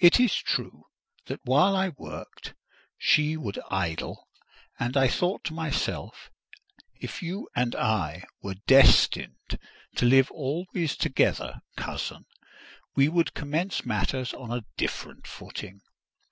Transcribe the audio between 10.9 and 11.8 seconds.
together,